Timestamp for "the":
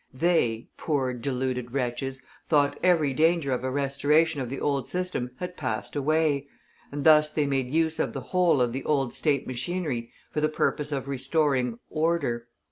4.49-4.59, 8.13-8.21, 8.73-8.83, 10.41-10.49